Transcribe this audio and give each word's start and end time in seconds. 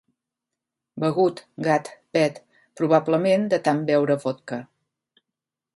Begut, 1.03 1.41
gat, 1.67 1.91
pet, 2.17 2.41
probablement 2.81 3.47
de 3.55 3.61
tant 3.69 3.87
veure 3.91 4.19
vodka. 4.25 4.61